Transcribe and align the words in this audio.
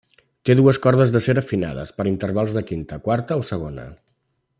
Té 0.49 0.53
dues 0.59 0.77
cordes 0.85 1.11
d'acer 1.15 1.35
afinades 1.41 1.93
per 1.99 2.07
intervals 2.13 2.57
de 2.59 2.67
quinta, 2.71 2.99
quarta 3.09 3.39
o 3.43 3.45
segona. 3.51 3.87